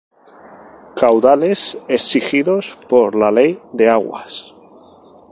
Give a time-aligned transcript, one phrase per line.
[0.95, 4.55] caudales exigidos por la Ley de Aguas